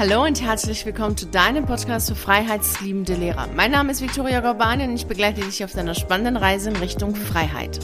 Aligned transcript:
Hallo 0.00 0.24
und 0.24 0.40
herzlich 0.40 0.86
willkommen 0.86 1.14
zu 1.14 1.26
deinem 1.26 1.66
Podcast 1.66 2.08
für 2.08 2.14
freiheitsliebende 2.14 3.16
Lehrer. 3.16 3.48
Mein 3.54 3.70
Name 3.70 3.92
ist 3.92 4.00
Viktoria 4.00 4.40
Gorbani 4.40 4.84
und 4.84 4.94
ich 4.94 5.04
begleite 5.04 5.42
dich 5.42 5.62
auf 5.62 5.72
deiner 5.72 5.94
spannenden 5.94 6.38
Reise 6.38 6.70
in 6.70 6.76
Richtung 6.76 7.14
Freiheit. 7.14 7.80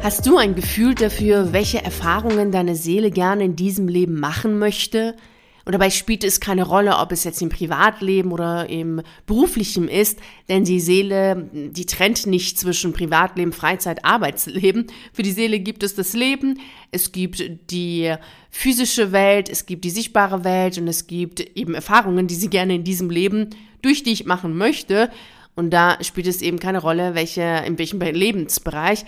Hast 0.00 0.26
du 0.26 0.38
ein 0.38 0.54
Gefühl 0.54 0.94
dafür, 0.94 1.52
welche 1.52 1.84
Erfahrungen 1.84 2.52
deine 2.52 2.74
Seele 2.74 3.10
gerne 3.10 3.44
in 3.44 3.54
diesem 3.54 3.86
Leben 3.86 4.18
machen 4.18 4.58
möchte? 4.58 5.14
Und 5.64 5.72
dabei 5.72 5.90
spielt 5.90 6.24
es 6.24 6.40
keine 6.40 6.64
Rolle, 6.64 6.98
ob 6.98 7.12
es 7.12 7.24
jetzt 7.24 7.40
im 7.40 7.48
Privatleben 7.48 8.32
oder 8.32 8.68
im 8.68 9.02
beruflichen 9.26 9.88
ist, 9.88 10.18
denn 10.48 10.64
die 10.64 10.80
Seele, 10.80 11.48
die 11.52 11.86
trennt 11.86 12.26
nicht 12.26 12.58
zwischen 12.58 12.92
Privatleben, 12.92 13.52
Freizeit, 13.52 14.04
Arbeitsleben. 14.04 14.86
Für 15.12 15.22
die 15.22 15.30
Seele 15.30 15.60
gibt 15.60 15.82
es 15.82 15.94
das 15.94 16.14
Leben, 16.14 16.58
es 16.90 17.12
gibt 17.12 17.42
die 17.70 18.14
physische 18.50 19.12
Welt, 19.12 19.48
es 19.48 19.66
gibt 19.66 19.84
die 19.84 19.90
sichtbare 19.90 20.44
Welt 20.44 20.78
und 20.78 20.88
es 20.88 21.06
gibt 21.06 21.40
eben 21.56 21.74
Erfahrungen, 21.74 22.26
die 22.26 22.34
sie 22.34 22.50
gerne 22.50 22.74
in 22.74 22.84
diesem 22.84 23.10
Leben 23.10 23.50
durch 23.82 24.02
dich 24.02 24.24
machen 24.24 24.56
möchte. 24.56 25.10
Und 25.54 25.70
da 25.70 25.98
spielt 26.02 26.26
es 26.26 26.40
eben 26.40 26.58
keine 26.58 26.78
Rolle, 26.78 27.14
welche, 27.14 27.62
in 27.66 27.78
welchem 27.78 28.00
Lebensbereich. 28.00 29.04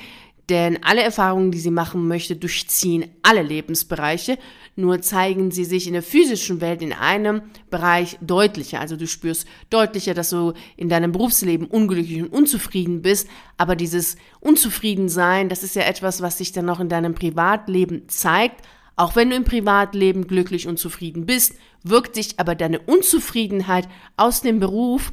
Denn 0.50 0.82
alle 0.82 1.02
Erfahrungen, 1.02 1.52
die 1.52 1.58
sie 1.58 1.70
machen 1.70 2.06
möchte, 2.06 2.36
durchziehen 2.36 3.06
alle 3.22 3.42
Lebensbereiche, 3.42 4.38
nur 4.76 5.00
zeigen 5.00 5.50
sie 5.50 5.64
sich 5.64 5.86
in 5.86 5.92
der 5.92 6.02
physischen 6.02 6.60
Welt 6.60 6.82
in 6.82 6.92
einem 6.92 7.42
Bereich 7.70 8.18
deutlicher. 8.20 8.80
Also 8.80 8.96
du 8.96 9.06
spürst 9.06 9.46
deutlicher, 9.70 10.14
dass 10.14 10.30
du 10.30 10.52
in 10.76 10.88
deinem 10.88 11.12
Berufsleben 11.12 11.66
unglücklich 11.66 12.20
und 12.20 12.28
unzufrieden 12.28 13.00
bist, 13.00 13.28
aber 13.56 13.76
dieses 13.76 14.16
Unzufriedensein, 14.40 15.48
das 15.48 15.62
ist 15.62 15.76
ja 15.76 15.82
etwas, 15.82 16.20
was 16.20 16.38
sich 16.38 16.52
dann 16.52 16.66
noch 16.66 16.80
in 16.80 16.88
deinem 16.88 17.14
Privatleben 17.14 18.08
zeigt. 18.08 18.66
Auch 18.96 19.16
wenn 19.16 19.30
du 19.30 19.36
im 19.36 19.44
Privatleben 19.44 20.26
glücklich 20.26 20.68
und 20.68 20.78
zufrieden 20.78 21.24
bist, 21.24 21.54
wirkt 21.82 22.14
sich 22.14 22.38
aber 22.38 22.54
deine 22.54 22.80
Unzufriedenheit 22.80 23.88
aus 24.16 24.40
dem 24.40 24.60
Beruf 24.60 25.12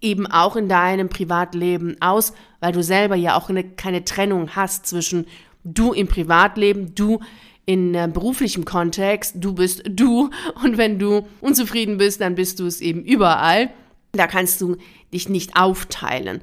eben 0.00 0.26
auch 0.26 0.56
in 0.56 0.68
deinem 0.68 1.08
Privatleben 1.08 1.96
aus, 2.00 2.32
weil 2.60 2.72
du 2.72 2.82
selber 2.82 3.16
ja 3.16 3.36
auch 3.36 3.48
eine, 3.48 3.64
keine 3.64 4.04
Trennung 4.04 4.54
hast 4.54 4.86
zwischen 4.86 5.26
du 5.64 5.92
im 5.92 6.08
Privatleben, 6.08 6.94
du 6.94 7.20
in 7.66 7.94
äh, 7.94 8.08
beruflichem 8.10 8.64
Kontext, 8.64 9.34
du 9.38 9.52
bist 9.52 9.82
du 9.88 10.30
und 10.62 10.78
wenn 10.78 10.98
du 10.98 11.26
unzufrieden 11.40 11.98
bist, 11.98 12.20
dann 12.20 12.34
bist 12.34 12.60
du 12.60 12.66
es 12.66 12.80
eben 12.80 13.04
überall. 13.04 13.70
Da 14.12 14.26
kannst 14.26 14.60
du 14.60 14.76
dich 15.12 15.28
nicht 15.28 15.56
aufteilen. 15.56 16.40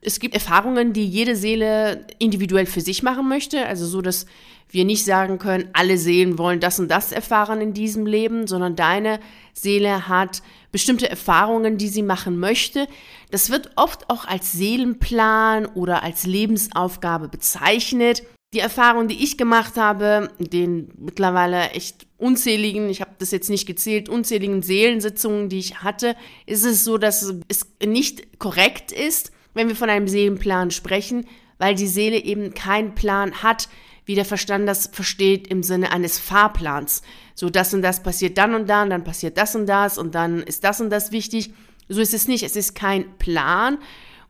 Es 0.00 0.20
gibt 0.20 0.34
Erfahrungen, 0.34 0.92
die 0.92 1.04
jede 1.04 1.34
Seele 1.34 2.06
individuell 2.20 2.66
für 2.66 2.80
sich 2.80 3.02
machen 3.02 3.28
möchte, 3.28 3.66
also 3.66 3.86
so, 3.86 4.00
dass 4.00 4.26
wir 4.70 4.84
nicht 4.84 5.04
sagen 5.04 5.38
können, 5.38 5.68
alle 5.72 5.98
Seelen 5.98 6.38
wollen 6.38 6.60
das 6.60 6.78
und 6.78 6.88
das 6.88 7.10
erfahren 7.10 7.60
in 7.60 7.72
diesem 7.72 8.06
Leben, 8.06 8.46
sondern 8.46 8.76
deine 8.76 9.18
Seele 9.54 10.08
hat 10.08 10.42
bestimmte 10.72 11.08
Erfahrungen, 11.08 11.78
die 11.78 11.88
sie 11.88 12.02
machen 12.02 12.38
möchte. 12.38 12.86
Das 13.30 13.50
wird 13.50 13.70
oft 13.76 14.10
auch 14.10 14.24
als 14.26 14.52
Seelenplan 14.52 15.66
oder 15.66 16.02
als 16.02 16.26
Lebensaufgabe 16.26 17.28
bezeichnet. 17.28 18.22
Die 18.54 18.60
Erfahrung, 18.60 19.08
die 19.08 19.22
ich 19.22 19.36
gemacht 19.36 19.76
habe, 19.76 20.30
den 20.38 20.90
mittlerweile 20.96 21.70
echt 21.70 22.06
unzähligen, 22.16 22.88
ich 22.88 23.02
habe 23.02 23.10
das 23.18 23.30
jetzt 23.30 23.50
nicht 23.50 23.66
gezählt, 23.66 24.08
unzähligen 24.08 24.62
Seelensitzungen, 24.62 25.48
die 25.50 25.58
ich 25.58 25.82
hatte, 25.82 26.16
ist 26.46 26.64
es 26.64 26.84
so, 26.84 26.96
dass 26.96 27.34
es 27.48 27.66
nicht 27.84 28.38
korrekt 28.38 28.90
ist, 28.90 29.32
wenn 29.52 29.68
wir 29.68 29.76
von 29.76 29.90
einem 29.90 30.08
Seelenplan 30.08 30.70
sprechen, 30.70 31.26
weil 31.58 31.74
die 31.74 31.86
Seele 31.86 32.18
eben 32.18 32.54
keinen 32.54 32.94
Plan 32.94 33.42
hat, 33.42 33.68
wie 34.08 34.14
der 34.14 34.24
Verstand 34.24 34.66
das 34.66 34.88
versteht 34.90 35.48
im 35.48 35.62
Sinne 35.62 35.92
eines 35.92 36.18
Fahrplans. 36.18 37.02
So 37.34 37.50
das 37.50 37.74
und 37.74 37.82
das 37.82 38.02
passiert 38.02 38.38
dann 38.38 38.54
und 38.54 38.66
dann, 38.66 38.88
dann 38.88 39.04
passiert 39.04 39.36
das 39.36 39.54
und 39.54 39.66
das 39.66 39.98
und 39.98 40.14
dann 40.14 40.42
ist 40.42 40.64
das 40.64 40.80
und 40.80 40.88
das 40.88 41.12
wichtig. 41.12 41.52
So 41.90 42.00
ist 42.00 42.14
es 42.14 42.26
nicht. 42.26 42.42
Es 42.42 42.56
ist 42.56 42.74
kein 42.74 43.18
Plan 43.18 43.76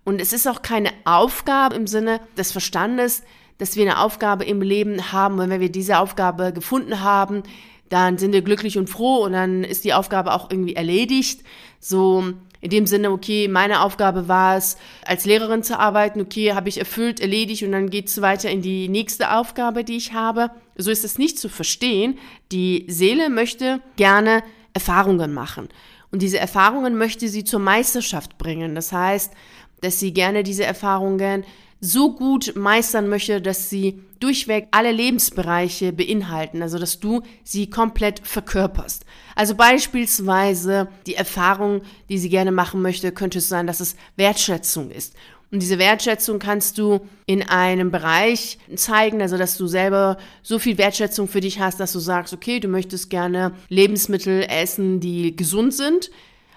und 0.03 0.21
es 0.21 0.33
ist 0.33 0.49
auch 0.49 0.63
keine 0.63 0.91
Aufgabe 1.05 1.77
im 1.77 1.87
Sinne 1.87 2.21
des 2.37 2.51
Verstandes, 2.51 3.23
dass 3.59 3.77
wir 3.77 3.85
eine 3.85 4.01
Aufgabe 4.01 4.45
im 4.45 4.63
Leben 4.63 5.13
haben 5.13 5.39
und 5.39 5.49
wenn 5.49 5.61
wir 5.61 5.71
diese 5.71 5.99
Aufgabe 6.01 6.53
gefunden 6.53 7.01
haben, 7.01 7.45
dann 7.89 8.19
sind 8.19 8.33
wir 8.33 8.43
glücklich 8.43 8.79
und 8.79 8.91
froh 8.91 9.25
und 9.25 9.33
dann 9.33 9.63
ist 9.63 9.85
die 9.85 9.95
Aufgabe 9.95 10.35
auch 10.35 10.51
irgendwie 10.51 10.75
erledigt. 10.75 11.45
So 11.79 12.33
in 12.61 12.71
dem 12.71 12.87
Sinne, 12.87 13.11
okay, 13.11 13.49
meine 13.49 13.83
Aufgabe 13.83 14.27
war 14.29 14.57
es, 14.57 14.77
als 15.05 15.25
Lehrerin 15.25 15.63
zu 15.63 15.79
arbeiten, 15.79 16.21
okay, 16.21 16.55
habe 16.55 16.69
ich 16.69 16.79
erfüllt, 16.79 17.21
erledigt 17.21 17.63
und 17.63 17.73
dann 17.73 17.91
geht 17.91 18.09
es 18.09 18.21
weiter 18.21 18.51
in 18.51 18.63
die 18.63 18.89
nächste 18.89 19.33
Aufgabe, 19.33 19.85
die 19.85 19.97
ich 19.97 20.13
habe. 20.13 20.51
So 20.77 20.91
ist 20.91 21.05
es 21.05 21.19
nicht 21.19 21.39
zu 21.39 21.49
verstehen. 21.49 22.19
Die 22.51 22.85
Seele 22.89 23.31
möchte 23.31 23.81
gerne 23.97 24.43
Erfahrungen 24.73 25.33
machen. 25.33 25.69
Und 26.11 26.23
diese 26.23 26.39
Erfahrungen 26.39 26.97
möchte 26.97 27.29
sie 27.29 27.45
zur 27.45 27.61
Meisterschaft 27.61 28.39
bringen. 28.39 28.75
Das 28.75 28.93
heißt, 28.93 29.33
dass 29.81 30.01
sie 30.01 30.13
gerne 30.13 30.43
diese 30.43 30.65
Erfahrungen 30.65 31.45
so 31.81 32.15
gut 32.15 32.55
meistern 32.57 33.09
möchte, 33.09 33.41
dass 33.41 33.71
sie 33.71 34.03
durchweg 34.21 34.67
alle 34.73 34.91
Lebensbereiche 34.91 35.93
beinhalten, 35.93 36.63
also 36.63 36.79
dass 36.79 36.99
du 36.99 37.23
sie 37.45 37.71
komplett 37.71 38.21
verkörperst. 38.27 39.05
Also 39.37 39.55
beispielsweise 39.55 40.89
die 41.07 41.15
Erfahrung, 41.15 41.83
die 42.09 42.19
sie 42.19 42.29
gerne 42.29 42.51
machen 42.51 42.83
möchte, 42.83 43.13
könnte 43.13 43.39
es 43.39 43.49
sein, 43.49 43.67
dass 43.67 43.81
es 43.81 43.95
Wertschätzung 44.17 44.91
ist. 44.91 45.15
Und 45.51 45.63
diese 45.63 45.79
Wertschätzung 45.79 46.39
kannst 46.39 46.77
du 46.77 47.01
in 47.25 47.43
einem 47.49 47.91
Bereich 47.91 48.59
zeigen, 48.75 49.23
also 49.23 49.39
dass 49.39 49.57
du 49.57 49.67
selber 49.67 50.19
so 50.43 50.59
viel 50.59 50.77
Wertschätzung 50.77 51.27
für 51.27 51.41
dich 51.41 51.59
hast, 51.59 51.81
dass 51.81 51.93
du 51.93 52.01
sagst, 52.01 52.35
okay, 52.35 52.61
du 52.61 52.69
möchtest 52.69 53.09
gerne 53.09 53.53
Lebensmittel 53.69 54.43
essen, 54.43 55.01
die 55.01 55.35
gesund 55.35 55.73
sind. 55.73 56.11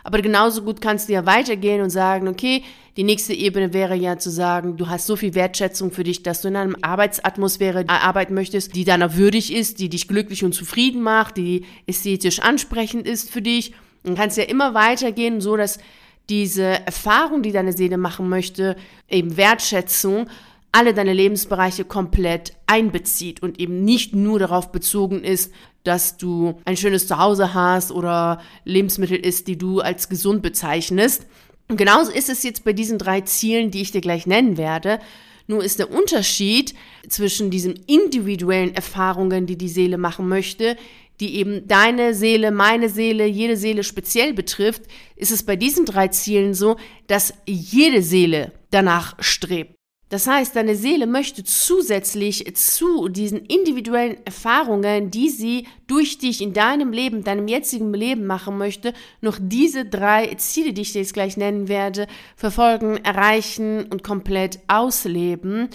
Aber 0.03 0.21
genauso 0.21 0.63
gut 0.63 0.81
kannst 0.81 1.09
du 1.09 1.13
ja 1.13 1.25
weitergehen 1.25 1.81
und 1.81 1.89
sagen, 1.89 2.27
okay, 2.27 2.63
die 2.97 3.03
nächste 3.03 3.33
Ebene 3.33 3.73
wäre 3.73 3.95
ja 3.95 4.17
zu 4.17 4.29
sagen, 4.29 4.75
du 4.77 4.89
hast 4.89 5.07
so 5.07 5.15
viel 5.15 5.33
Wertschätzung 5.33 5.91
für 5.91 6.03
dich, 6.03 6.23
dass 6.23 6.41
du 6.41 6.49
in 6.49 6.55
einer 6.55 6.75
Arbeitsatmosphäre 6.81 7.85
arbeiten 7.87 8.33
möchtest, 8.33 8.75
die 8.75 8.83
deiner 8.83 9.15
würdig 9.15 9.53
ist, 9.53 9.79
die 9.79 9.89
dich 9.89 10.07
glücklich 10.07 10.43
und 10.43 10.53
zufrieden 10.53 11.01
macht, 11.01 11.37
die 11.37 11.65
ästhetisch 11.85 12.39
ansprechend 12.39 13.07
ist 13.07 13.31
für 13.31 13.41
dich. 13.41 13.73
Dann 14.03 14.15
kannst 14.15 14.37
du 14.37 14.41
ja 14.41 14.47
immer 14.47 14.73
weitergehen, 14.73 15.39
so 15.39 15.55
dass 15.55 15.79
diese 16.29 16.63
Erfahrung, 16.63 17.43
die 17.43 17.51
deine 17.51 17.73
Seele 17.73 17.97
machen 17.97 18.29
möchte, 18.29 18.75
eben 19.09 19.37
Wertschätzung, 19.37 20.27
alle 20.71 20.93
deine 20.93 21.13
Lebensbereiche 21.13 21.85
komplett 21.85 22.53
einbezieht 22.65 23.43
und 23.43 23.59
eben 23.59 23.83
nicht 23.83 24.15
nur 24.15 24.39
darauf 24.39 24.71
bezogen 24.71 25.23
ist, 25.23 25.51
dass 25.83 26.17
du 26.17 26.59
ein 26.65 26.77
schönes 26.77 27.07
Zuhause 27.07 27.53
hast 27.53 27.91
oder 27.91 28.41
Lebensmittel 28.63 29.17
isst, 29.17 29.47
die 29.47 29.57
du 29.57 29.81
als 29.81 30.09
gesund 30.09 30.41
bezeichnest. 30.41 31.25
Und 31.67 31.77
genauso 31.77 32.11
ist 32.11 32.29
es 32.29 32.43
jetzt 32.43 32.63
bei 32.63 32.73
diesen 32.73 32.97
drei 32.97 33.21
Zielen, 33.21 33.71
die 33.71 33.81
ich 33.81 33.91
dir 33.91 34.01
gleich 34.01 34.27
nennen 34.27 34.57
werde. 34.57 34.99
Nur 35.47 35.63
ist 35.63 35.79
der 35.79 35.91
Unterschied 35.91 36.75
zwischen 37.09 37.49
diesen 37.49 37.73
individuellen 37.87 38.75
Erfahrungen, 38.75 39.47
die 39.47 39.57
die 39.57 39.69
Seele 39.69 39.97
machen 39.97 40.27
möchte, 40.29 40.77
die 41.19 41.35
eben 41.35 41.67
deine 41.67 42.13
Seele, 42.13 42.51
meine 42.51 42.89
Seele, 42.89 43.25
jede 43.25 43.57
Seele 43.57 43.83
speziell 43.83 44.33
betrifft, 44.33 44.83
ist 45.15 45.31
es 45.31 45.43
bei 45.43 45.55
diesen 45.55 45.85
drei 45.85 46.07
Zielen 46.07 46.53
so, 46.53 46.77
dass 47.07 47.33
jede 47.45 48.01
Seele 48.01 48.53
danach 48.69 49.15
strebt. 49.19 49.75
Das 50.11 50.27
heißt, 50.27 50.57
deine 50.57 50.75
Seele 50.75 51.07
möchte 51.07 51.41
zusätzlich 51.45 52.53
zu 52.57 53.07
diesen 53.07 53.45
individuellen 53.45 54.17
Erfahrungen, 54.25 55.09
die 55.09 55.29
sie 55.29 55.67
durch 55.87 56.17
dich 56.17 56.41
in 56.41 56.51
deinem 56.51 56.91
Leben, 56.91 57.23
deinem 57.23 57.47
jetzigen 57.47 57.93
Leben 57.93 58.27
machen 58.27 58.57
möchte, 58.57 58.93
noch 59.21 59.37
diese 59.39 59.85
drei 59.85 60.35
Ziele, 60.35 60.73
die 60.73 60.81
ich 60.81 60.91
dir 60.91 60.99
jetzt 60.99 61.13
gleich 61.13 61.37
nennen 61.37 61.69
werde, 61.69 62.07
verfolgen, 62.35 62.97
erreichen 62.97 63.85
und 63.85 64.03
komplett 64.03 64.59
ausleben. 64.67 65.69